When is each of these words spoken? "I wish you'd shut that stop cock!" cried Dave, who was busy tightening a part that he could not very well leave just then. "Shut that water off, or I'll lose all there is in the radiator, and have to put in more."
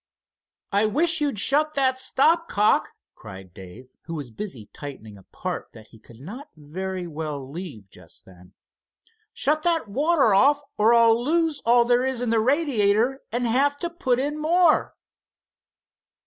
"I 0.71 0.87
wish 0.87 1.21
you'd 1.21 1.37
shut 1.37 1.75
that 1.75 1.99
stop 1.99 2.49
cock!" 2.49 2.89
cried 3.13 3.53
Dave, 3.53 3.87
who 4.05 4.15
was 4.15 4.31
busy 4.31 4.65
tightening 4.73 5.15
a 5.15 5.21
part 5.21 5.73
that 5.73 5.89
he 5.89 5.99
could 5.99 6.19
not 6.19 6.49
very 6.55 7.05
well 7.05 7.47
leave 7.47 7.87
just 7.87 8.25
then. 8.25 8.53
"Shut 9.31 9.61
that 9.61 9.87
water 9.87 10.33
off, 10.33 10.59
or 10.75 10.95
I'll 10.95 11.23
lose 11.23 11.61
all 11.67 11.85
there 11.85 12.03
is 12.03 12.19
in 12.19 12.31
the 12.31 12.39
radiator, 12.39 13.21
and 13.31 13.45
have 13.45 13.77
to 13.77 13.91
put 13.91 14.17
in 14.19 14.39
more." 14.41 14.95